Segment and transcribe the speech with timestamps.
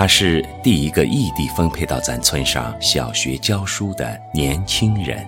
[0.00, 5.22] 他是第一个异地分配到咱村上小学教书的年轻人。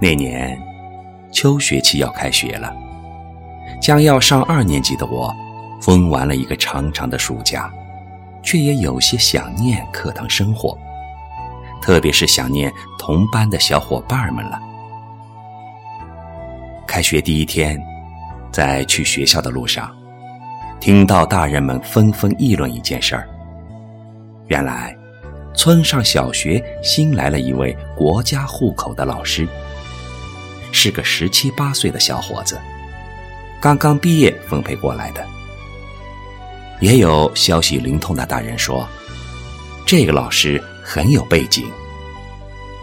[0.00, 0.60] 那年，
[1.30, 2.74] 秋学期要开学了，
[3.80, 5.32] 将要上二年级的我，
[5.80, 7.72] 疯玩了一个长长的暑假，
[8.42, 10.76] 却也有些想念课堂生活，
[11.80, 14.60] 特别是想念同班的小伙伴们了。
[16.84, 17.80] 开学第一天，
[18.50, 19.88] 在去学校的路上。
[20.84, 23.26] 听到大人们纷纷议论一件事儿。
[24.48, 24.94] 原来，
[25.54, 29.48] 村上小学新来了一位国家户口的老师，
[30.72, 32.60] 是个十七八岁的小伙子，
[33.62, 35.24] 刚刚毕业分配过来的。
[36.80, 38.86] 也有消息灵通的大人说，
[39.86, 41.66] 这个老师很有背景，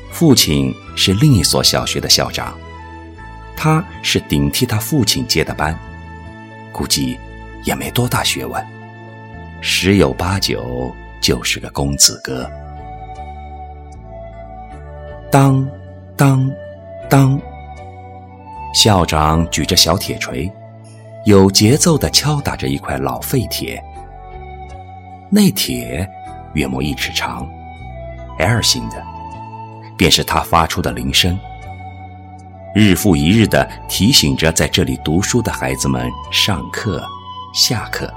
[0.10, 2.58] 父亲是另一所小学的校长，
[3.56, 5.78] 他是顶替他父亲接的班，
[6.72, 7.16] 估计。
[7.64, 8.66] 也没多大学问，
[9.62, 12.50] 十有八九就是个公子哥。
[15.32, 15.68] 当
[16.18, 16.52] 当
[17.10, 17.40] 当，
[18.74, 20.52] 校长举着小铁锤，
[21.26, 23.82] 有节奏地敲打着一块老废铁。
[25.30, 26.06] 那铁
[26.54, 27.48] 约莫一尺长
[28.40, 29.02] ，L 型的，
[29.98, 31.40] 便是他发出的铃声，
[32.76, 37.02] 日复一日地提醒着在这里读书的孩子们上课。
[37.54, 38.10] 下课，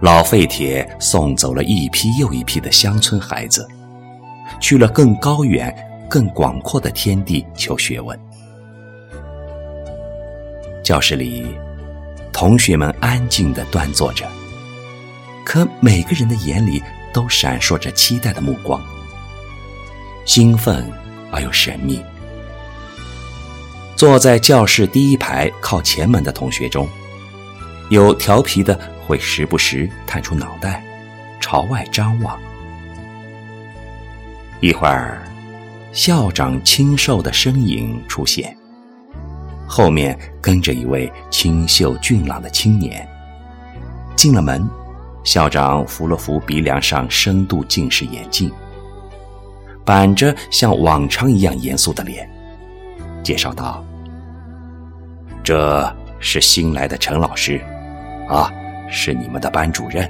[0.00, 3.68] 老废铁送走了一批又一批的乡村孩子，
[4.58, 5.74] 去了更高远、
[6.08, 8.18] 更广阔的天地求学问。
[10.82, 11.54] 教室里，
[12.32, 14.26] 同学们安静的端坐着，
[15.44, 18.80] 可每个人的眼里都闪烁着期待的目光，
[20.24, 20.90] 兴奋
[21.30, 22.02] 而又神秘。
[23.96, 26.88] 坐在教室第一排靠前门的同学中。
[27.90, 30.82] 有调皮的会时不时探出脑袋，
[31.40, 32.38] 朝外张望。
[34.60, 35.22] 一会儿，
[35.92, 38.54] 校长清瘦的身影出现，
[39.66, 43.08] 后面跟着一位清秀俊朗的青年。
[44.14, 44.68] 进了门，
[45.24, 48.52] 校长扶了扶鼻梁上深度近视眼镜，
[49.84, 52.28] 板着像往常一样严肃的脸，
[53.22, 53.82] 介绍道
[55.42, 57.64] ：“这是新来的陈老师。”
[58.28, 58.52] 啊，
[58.88, 60.08] 是你们的班主任。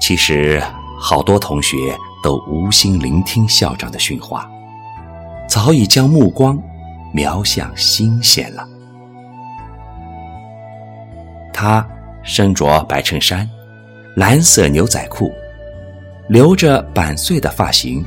[0.00, 0.60] 其实，
[0.98, 1.76] 好多同学
[2.22, 4.50] 都无心聆听校长的训话，
[5.46, 6.60] 早已将目光
[7.12, 8.66] 瞄向新鲜了。
[11.52, 11.86] 他
[12.22, 13.48] 身着白衬衫、
[14.16, 15.30] 蓝色牛仔裤，
[16.28, 18.04] 留着板碎的发型，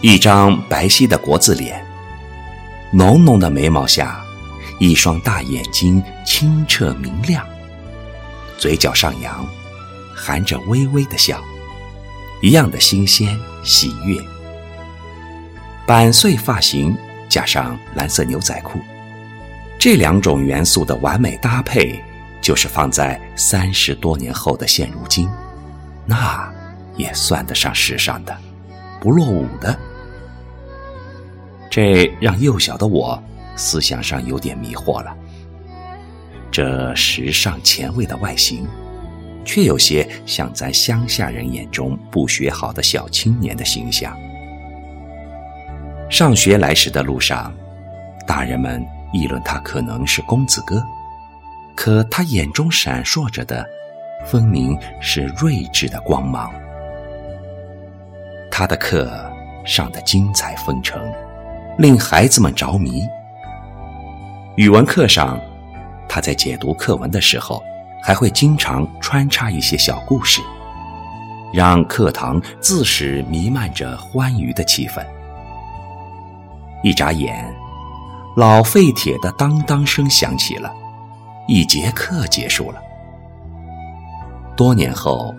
[0.00, 1.80] 一张白皙的国字脸，
[2.90, 4.20] 浓浓的眉毛下。
[4.78, 7.44] 一双大眼睛清澈明亮，
[8.56, 9.44] 嘴角上扬，
[10.14, 11.42] 含着微微的笑，
[12.42, 14.16] 一样的新鲜喜悦。
[15.84, 16.96] 板碎发型
[17.28, 18.78] 加上蓝色牛仔裤，
[19.80, 22.00] 这两种元素的完美搭配，
[22.40, 25.28] 就是放在三十多年后的现如今，
[26.06, 26.48] 那
[26.96, 28.36] 也算得上时尚的，
[29.00, 29.76] 不落伍的。
[31.68, 33.20] 这让幼小的我。
[33.58, 35.14] 思想上有点迷惑了。
[36.50, 38.66] 这时尚前卫的外形，
[39.44, 44.16] 却有些像咱乡下人眼中不学好的小青年的形象。
[46.08, 47.52] 上学来时的路上，
[48.26, 48.82] 大人们
[49.12, 50.82] 议论他可能是公子哥，
[51.76, 53.68] 可他眼中闪烁着的，
[54.24, 56.50] 分明是睿智的光芒。
[58.50, 59.30] 他的课
[59.66, 60.98] 上的精彩纷呈，
[61.78, 63.02] 令孩子们着迷。
[64.58, 65.40] 语文课上，
[66.08, 67.62] 他在解读课文的时候，
[68.02, 70.42] 还会经常穿插一些小故事，
[71.52, 75.00] 让课堂自始弥漫着欢愉的气氛。
[76.82, 77.54] 一眨眼，
[78.34, 80.74] 老废铁的当当声响起了，
[81.46, 82.82] 一节课结束了。
[84.56, 85.32] 多年后，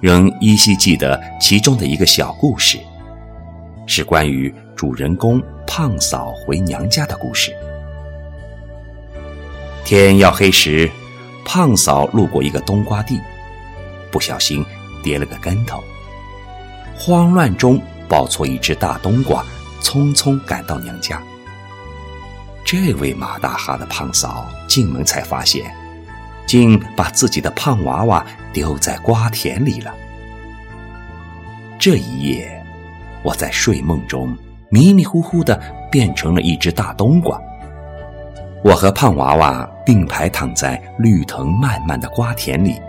[0.00, 2.80] 仍依稀记得其中的一个小故事，
[3.86, 7.54] 是关于主人公胖嫂回娘家的故事。
[9.84, 10.90] 天要黑时，
[11.44, 13.20] 胖嫂路过一个冬瓜地，
[14.10, 14.64] 不小心
[15.02, 15.84] 跌了个跟头，
[16.96, 19.44] 慌乱中抱错一只大冬瓜，
[19.82, 21.22] 匆匆赶到娘家。
[22.64, 25.70] 这位马大哈的胖嫂进门才发现，
[26.46, 29.94] 竟把自己的胖娃娃丢在瓜田里了。
[31.78, 32.64] 这一夜，
[33.22, 34.34] 我在睡梦中
[34.70, 35.60] 迷迷糊糊的
[35.92, 37.38] 变成了一只大冬瓜。
[38.64, 42.80] 我和胖娃娃并排躺在绿藤漫漫的瓜田里，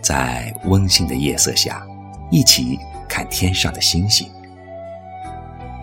[0.00, 1.86] 在温馨的夜色下，
[2.30, 4.26] 一起看天上的星星。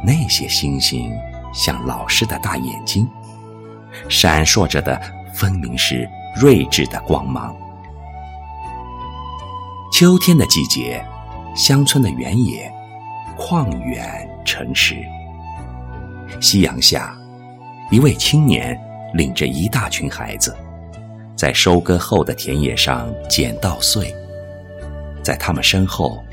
[0.04, 1.16] 那些星星
[1.54, 3.08] 像老师的大眼睛，
[4.10, 5.00] 闪烁着的
[5.36, 7.56] 分明是睿智的光芒。
[9.94, 11.06] 秋天的季节，
[11.56, 12.74] 乡村的原野，
[13.38, 14.96] 旷远城市。
[16.42, 17.16] 夕阳下，
[17.90, 18.80] 一位青年
[19.14, 20.56] 领着一大群孩子，
[21.36, 24.14] 在收割后的田野上捡稻穗。
[25.24, 26.24] 在他们身后，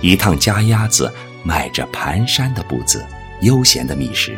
[0.00, 1.12] 一趟家鸭子
[1.44, 3.04] 迈着蹒跚的步子，
[3.40, 4.36] 悠闲的觅食，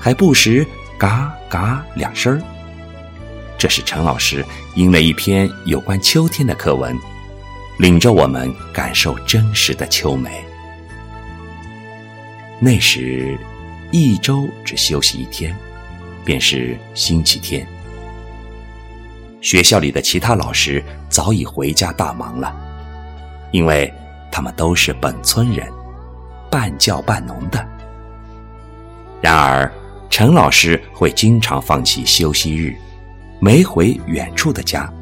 [0.00, 0.66] 还不时
[0.96, 2.40] 嘎嘎两声。
[3.58, 4.44] 这是陈老师
[4.74, 6.96] 因了一篇有关秋天的课文。
[7.78, 10.44] 领着我们感受真实的秋美。
[12.58, 13.38] 那时，
[13.90, 15.54] 一周只休息一天，
[16.24, 17.66] 便是星期天。
[19.40, 22.54] 学校里的其他老师早已回家大忙了，
[23.52, 23.92] 因为
[24.30, 25.66] 他们都是本村人，
[26.50, 27.66] 半教半农的。
[29.20, 29.70] 然而，
[30.08, 32.76] 陈老师会经常放弃休息日，
[33.40, 34.92] 没回远处的家，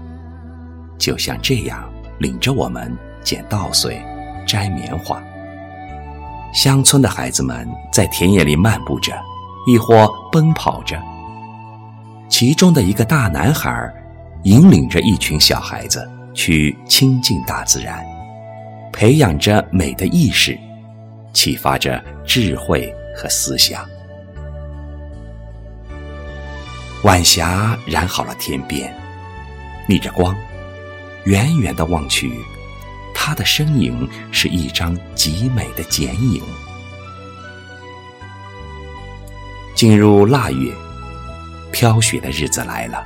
[0.99, 1.89] 就像这样。
[2.21, 2.93] 领着我们
[3.23, 4.05] 捡稻穗、
[4.45, 5.23] 摘棉花。
[6.53, 9.13] 乡村的孩子们在田野里漫步着，
[9.67, 11.01] 亦或奔跑着。
[12.29, 13.93] 其中的一个大男孩
[14.45, 18.05] 引领着一群小孩子去亲近大自然，
[18.93, 20.59] 培养着美的意识，
[21.33, 23.85] 启发着智慧和思想。
[27.05, 28.93] 晚霞染好了天边，
[29.87, 30.35] 逆着光。
[31.25, 32.33] 远远的望去，
[33.21, 36.41] 他的身影是一张极美的剪影。
[39.75, 40.73] 进入腊月，
[41.73, 43.05] 飘雪的日子来了。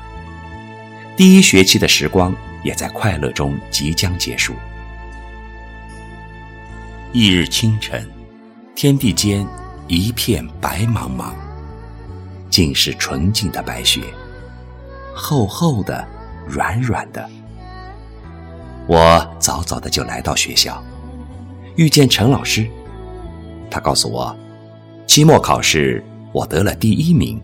[1.16, 4.54] 第一学期的时光也在快乐中即将结束。
[7.12, 8.06] 一日清晨，
[8.74, 9.46] 天地间
[9.88, 11.32] 一片白茫茫，
[12.50, 14.02] 尽是纯净的白雪，
[15.14, 16.06] 厚厚的，
[16.46, 17.28] 软软的。
[18.88, 20.82] 我早早的就来到学校，
[21.76, 22.68] 遇见陈老师。
[23.70, 24.36] 他告诉我，
[25.06, 27.40] 期末考试我得了第一名。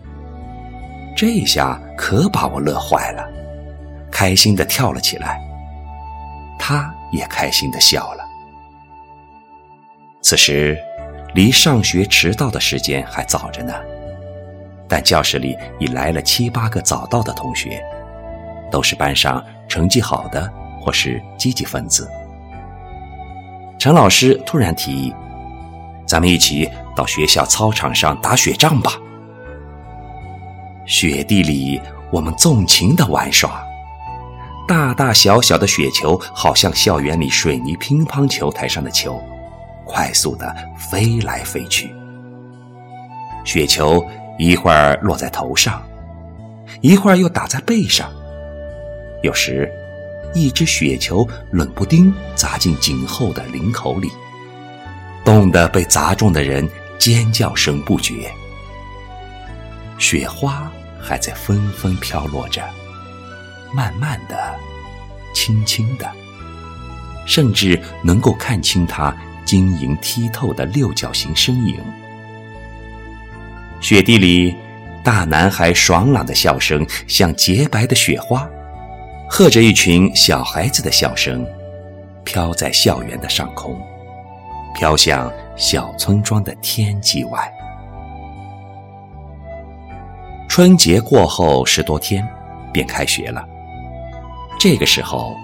[1.15, 3.27] 这下可把我乐坏了，
[4.11, 5.39] 开心的跳了起来。
[6.59, 8.23] 他也开心的笑了。
[10.21, 10.77] 此时，
[11.33, 13.73] 离上学迟到的时间还早着呢，
[14.87, 17.81] 但教室里已来了七八个早到的同学，
[18.69, 20.51] 都是班上成绩好的。
[20.89, 22.09] 或是积极分子，
[23.77, 25.13] 陈老师突然提议
[26.03, 28.93] ：“咱们一起到学校操场上打雪仗吧。”
[30.87, 33.63] 雪地里，我们纵情的玩耍，
[34.67, 39.21] 大大小小的雪球好像校园里水泥乒乓球台上的球，
[39.85, 41.93] 快速的飞来飞去。
[43.45, 44.03] 雪球
[44.39, 45.83] 一会儿落在头上，
[46.81, 48.09] 一会儿又打在背上，
[49.21, 49.71] 有时。
[50.33, 54.09] 一只雪球冷不丁砸进颈后的领口里，
[55.25, 56.67] 冻得被砸中的人
[56.97, 58.31] 尖叫声不绝。
[59.97, 62.63] 雪花还在纷纷飘落着，
[63.73, 64.55] 慢慢的，
[65.33, 66.09] 轻轻的，
[67.25, 71.77] 甚至能够看清它晶莹剔透的六角形身影。
[73.81, 74.55] 雪地里，
[75.03, 78.47] 大男孩爽朗的笑声像洁白的雪花。
[79.29, 81.45] 和着一群小孩子的笑声，
[82.25, 83.79] 飘在校园的上空，
[84.75, 87.39] 飘向小村庄的天际外。
[90.49, 92.27] 春节过后十多天，
[92.73, 93.45] 便开学了。
[94.59, 95.35] 这个时候，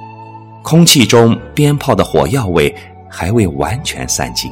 [0.63, 2.75] 空气中鞭炮的火药味
[3.07, 4.51] 还未完全散尽，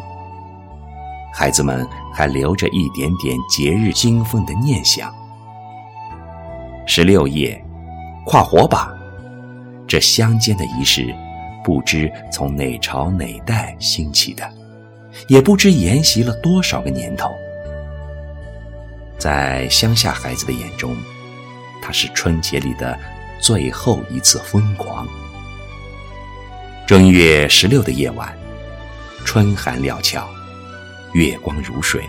[1.34, 5.12] 孩子们还留着一点点节日兴奋的念想。
[6.86, 7.62] 十六夜，
[8.26, 8.93] 跨火把。
[9.88, 11.14] 这乡间的仪式，
[11.64, 14.50] 不知从哪朝哪代兴起的，
[15.28, 17.32] 也不知沿袭了多少个年头。
[19.18, 20.98] 在乡下孩子的眼中，
[21.82, 22.98] 它是春节里的
[23.40, 25.08] 最后一次疯狂。
[26.86, 28.36] 正月十六的夜晚，
[29.24, 30.28] 春寒料峭，
[31.14, 32.04] 月光如水。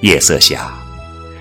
[0.00, 0.74] 夜色下，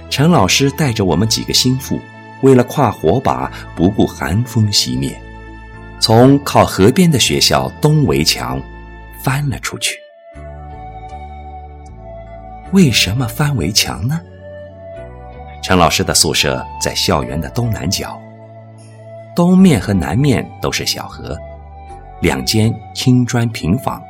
[0.10, 2.00] 陈老师带着我们几个心腹。
[2.44, 5.20] 为了跨火把，不顾寒风熄灭，
[6.00, 8.62] 从靠河边的学校东围墙
[9.24, 9.98] 翻了出去。
[12.72, 14.20] 为什么翻围墙呢？
[15.62, 18.20] 陈老师的宿舍在校园的东南角，
[19.34, 21.38] 东面和南面都是小河，
[22.20, 24.04] 两间青砖平房，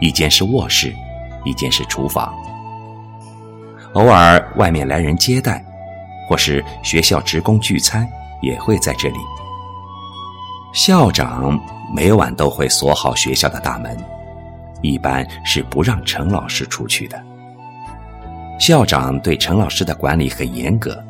[0.00, 0.92] 一间是卧室，
[1.44, 2.34] 一间是厨房。
[3.92, 5.64] 偶尔外面来人接待，
[6.28, 8.08] 或是学校职工聚餐，
[8.40, 9.18] 也会在这里。
[10.72, 11.60] 校长
[11.94, 13.96] 每晚都会锁好学校的大门，
[14.80, 17.22] 一般是不让陈老师出去的。
[18.58, 21.02] 校长对陈老师的管理很严格，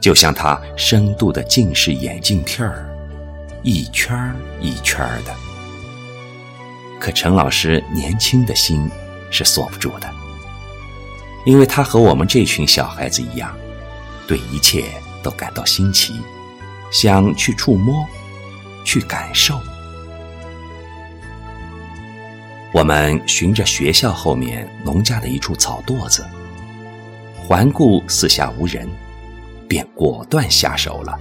[0.00, 2.88] 就像他深度的近视眼镜片儿，
[3.62, 5.34] 一圈儿一圈儿的。
[7.00, 8.90] 可陈老师年轻的心
[9.30, 10.10] 是锁不住的，
[11.46, 13.54] 因为他和我们这群小孩子一样，
[14.28, 14.84] 对一切
[15.22, 16.20] 都感到新奇，
[16.92, 18.06] 想去触摸，
[18.84, 19.58] 去感受。
[22.72, 26.24] 我们循着学校后面农家的一处草垛子。
[27.34, 28.86] 环顾四下无人，
[29.66, 31.18] 便果断下手了。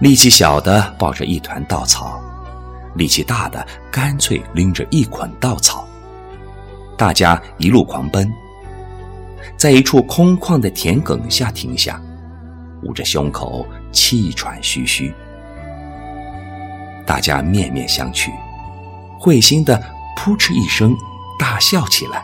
[0.00, 2.20] 力气小的抱着一团稻草，
[2.94, 5.88] 力气大的干脆拎着一捆稻草。
[6.98, 8.30] 大家一路狂奔，
[9.56, 12.00] 在一处空旷的田埂下停下，
[12.82, 15.12] 捂着胸口，气喘吁吁。
[17.04, 18.30] 大家面面相觑，
[19.18, 19.80] 会心的
[20.16, 20.96] 扑哧一声
[21.38, 22.22] 大笑起来。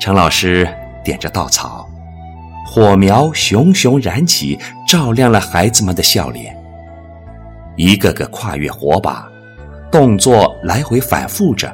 [0.00, 0.68] 陈老师
[1.04, 1.88] 点着稻草，
[2.66, 6.56] 火苗熊熊燃起，照亮了孩子们的笑脸。
[7.76, 9.28] 一个个跨越火把，
[9.90, 11.70] 动作来回反复着，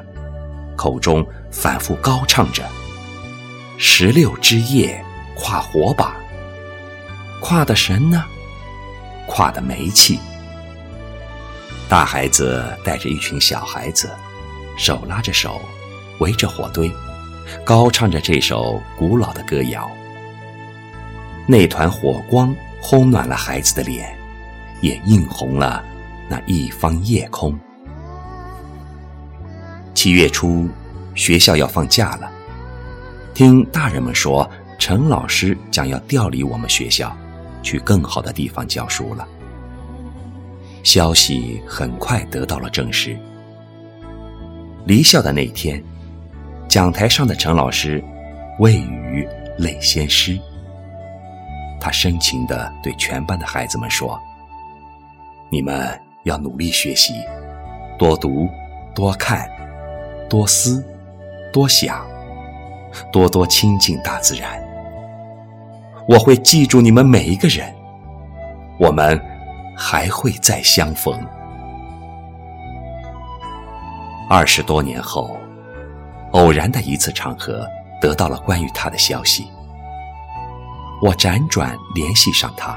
[0.75, 2.63] 口中反复高唱着
[3.85, 5.03] ：“十六枝叶
[5.35, 6.15] 跨火把，
[7.41, 8.23] 跨的神呢？
[9.27, 10.17] 跨的没气。”
[11.89, 14.09] 大孩子带着一群小孩子，
[14.77, 15.61] 手拉着手，
[16.19, 16.89] 围着火堆。
[17.65, 19.91] 高唱着这首古老的歌谣，
[21.45, 24.17] 那团火光烘暖了孩子的脸，
[24.79, 25.83] 也映红了
[26.29, 27.53] 那一方夜空。
[29.93, 30.69] 七月初，
[31.15, 32.31] 学校要放假了，
[33.33, 37.15] 听大人们说，陈老师将要调离我们学校，
[37.63, 39.27] 去更好的地方教书了。
[40.83, 43.17] 消息很快得到了证实。
[44.85, 45.83] 离校的那天。
[46.69, 48.03] 讲台上的陈老师，
[48.57, 49.27] 未语
[49.59, 50.39] 泪先湿。
[51.79, 54.19] 他深情地对全班的孩子们说
[55.51, 55.87] ：“你们
[56.23, 57.13] 要努力学习，
[57.99, 58.49] 多读，
[58.95, 59.47] 多看，
[60.27, 60.83] 多思，
[61.51, 62.03] 多想，
[63.11, 64.61] 多多亲近大自然。
[66.07, 67.73] 我会记住你们每一个人，
[68.79, 69.19] 我们
[69.77, 71.17] 还会再相逢。”
[74.29, 75.37] 二十多年后。
[76.31, 77.63] 偶然的一次场合，
[78.01, 79.51] 得到了关于他的消息。
[80.99, 82.75] 我辗转联系上他，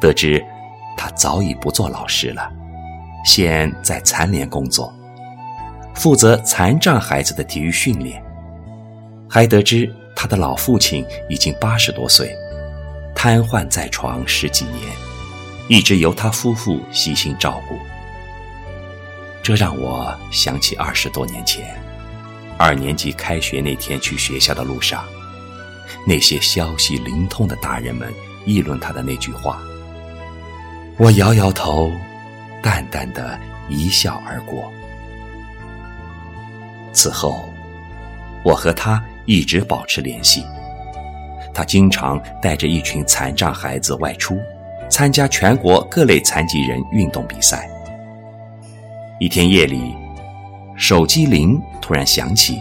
[0.00, 0.42] 得知
[0.96, 2.50] 他早已不做老师了，
[3.22, 4.90] 现在残联工作，
[5.92, 8.24] 负责残障孩子的体育训练。
[9.34, 12.36] 还得知他的老父亲已经八十多岁，
[13.14, 14.78] 瘫痪在床十几年，
[15.70, 17.78] 一直由他夫妇悉心照顾。
[19.42, 21.74] 这让我想起二十多年前。
[22.58, 25.02] 二年级开学那天去学校的路上，
[26.06, 28.12] 那些消息灵通的大人们
[28.44, 29.62] 议论他的那句话，
[30.98, 31.90] 我摇摇头，
[32.62, 34.70] 淡淡的一笑而过。
[36.92, 37.48] 此后，
[38.44, 40.44] 我和他一直保持联系。
[41.54, 44.38] 他经常带着一群残障孩子外出，
[44.88, 47.68] 参加全国各类残疾人运动比赛。
[49.18, 49.94] 一天夜里。
[50.74, 52.60] 手机铃突然响起，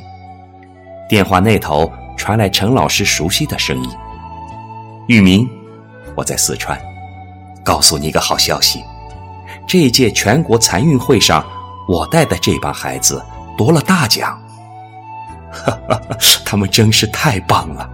[1.07, 3.89] 电话那头传来陈老师熟悉的声音
[5.07, 5.49] ：“玉明，
[6.13, 6.77] 我在四川，
[7.63, 8.83] 告诉你一个好消息，
[9.65, 11.43] 这一届全国残运会上，
[11.87, 13.23] 我带的这帮孩子
[13.57, 14.39] 夺了大奖。
[15.51, 16.01] 哈哈，
[16.45, 17.89] 他们真是太棒了！”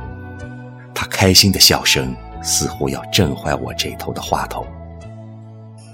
[0.93, 4.65] 他开心的笑声似乎要震坏我这头的话筒。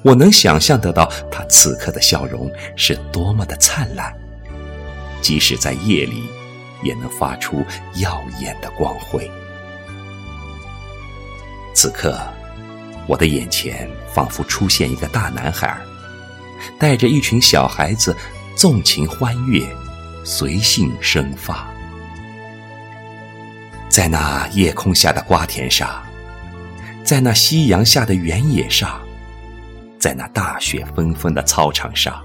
[0.03, 4.13] 我能想象得到他此刻的笑容是多么的灿烂。
[5.22, 6.24] 即使在夜里，
[6.84, 7.63] 也能发出
[7.96, 9.29] 耀眼的光辉。
[11.74, 12.20] 此刻，
[13.08, 15.77] 我的眼前仿佛出现一个大男孩，
[16.77, 18.13] 带着一群小孩子，
[18.55, 19.65] 纵情欢悦，
[20.24, 21.68] 随性生发。
[23.89, 26.01] 在那夜空下的瓜田上，
[27.03, 29.00] 在那夕阳下的原野上，
[30.00, 32.20] 在那大雪纷纷的操场上。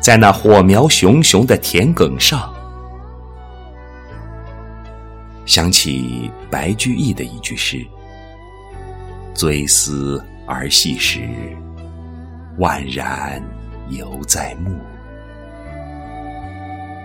[0.00, 2.54] 在那火苗熊熊的田埂上，
[5.46, 7.84] 想起白居易的一句诗
[9.34, 11.28] ：“追思儿戏时，
[12.58, 13.42] 宛然
[13.88, 14.78] 犹在目。”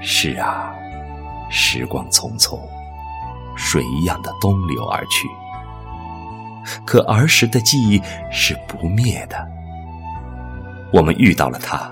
[0.01, 0.73] 是啊，
[1.49, 2.59] 时光匆匆，
[3.55, 5.27] 水一样的东流而去。
[6.85, 9.47] 可儿时的记忆是不灭的。
[10.91, 11.91] 我们遇到了他，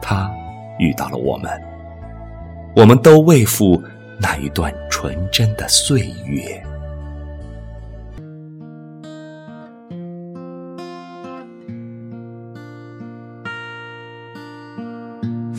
[0.00, 0.30] 他
[0.78, 1.62] 遇到了我们，
[2.74, 3.82] 我们都未负
[4.20, 6.62] 那一段纯真的岁月。